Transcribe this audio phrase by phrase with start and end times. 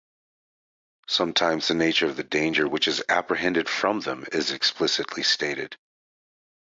[1.07, 5.77] Sometimes the nature of the danger which is apprehended from them is explicitly stated.